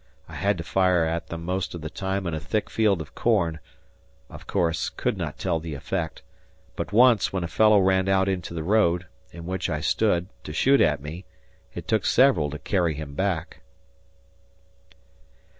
[0.27, 3.13] I had to fire at them most of the time in a thick field of
[3.13, 3.59] corn,
[4.31, 6.23] of course, could not tell the effect,
[6.75, 10.53] but once, when a fellow ran out into the road (in which I stood) to
[10.53, 11.25] shoot at me,
[11.75, 13.61] it took several to carry him back.